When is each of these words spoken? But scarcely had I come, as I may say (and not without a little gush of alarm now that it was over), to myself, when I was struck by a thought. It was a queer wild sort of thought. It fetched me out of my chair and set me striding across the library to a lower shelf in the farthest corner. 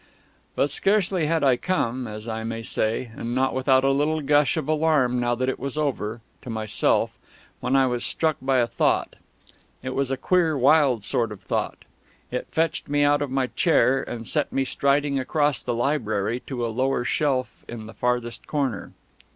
But 0.55 0.71
scarcely 0.71 1.27
had 1.27 1.43
I 1.43 1.57
come, 1.57 2.07
as 2.07 2.27
I 2.27 2.43
may 2.43 2.63
say 2.63 3.11
(and 3.15 3.35
not 3.35 3.53
without 3.53 3.83
a 3.83 3.91
little 3.91 4.19
gush 4.21 4.57
of 4.57 4.67
alarm 4.67 5.19
now 5.19 5.35
that 5.35 5.47
it 5.47 5.59
was 5.59 5.77
over), 5.77 6.21
to 6.41 6.49
myself, 6.49 7.19
when 7.59 7.75
I 7.75 7.85
was 7.85 8.03
struck 8.03 8.37
by 8.41 8.57
a 8.57 8.65
thought. 8.65 9.15
It 9.83 9.93
was 9.93 10.09
a 10.09 10.17
queer 10.17 10.57
wild 10.57 11.03
sort 11.03 11.31
of 11.31 11.41
thought. 11.43 11.85
It 12.31 12.47
fetched 12.49 12.89
me 12.89 13.03
out 13.03 13.21
of 13.21 13.29
my 13.29 13.45
chair 13.55 14.01
and 14.01 14.27
set 14.27 14.51
me 14.51 14.65
striding 14.65 15.19
across 15.19 15.61
the 15.61 15.75
library 15.75 16.39
to 16.47 16.65
a 16.65 16.69
lower 16.73 17.03
shelf 17.03 17.63
in 17.67 17.85
the 17.85 17.93
farthest 17.93 18.47
corner. 18.47 18.93